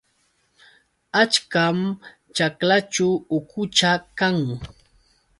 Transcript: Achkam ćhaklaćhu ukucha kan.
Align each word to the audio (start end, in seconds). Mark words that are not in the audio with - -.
Achkam 1.21 1.79
ćhaklaćhu 2.35 3.07
ukucha 3.37 3.93
kan. 4.17 4.37